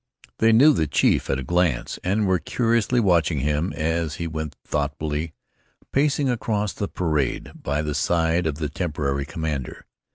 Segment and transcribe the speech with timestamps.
[0.39, 4.55] They knew the chief at a glance, and were curiously watching him as he went
[4.65, 5.35] thoughtfully
[5.91, 9.85] pacing across the parade by the side of the temporary commander.